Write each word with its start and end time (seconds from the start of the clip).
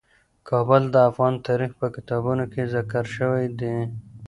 کابل 0.49 0.83
د 0.89 0.95
افغان 1.09 1.33
تاریخ 1.47 1.71
په 1.81 1.87
کتابونو 1.95 2.43
کې 2.53 2.61
ذکر 2.73 3.03
شوی 3.15 3.45
دي. 3.59 3.75